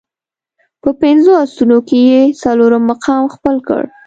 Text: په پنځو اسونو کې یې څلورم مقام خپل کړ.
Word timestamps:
په 0.81 0.89
پنځو 1.01 1.31
اسونو 1.43 1.77
کې 1.87 1.97
یې 2.09 2.21
څلورم 2.41 2.83
مقام 2.91 3.23
خپل 3.35 3.55
کړ. 3.67 3.83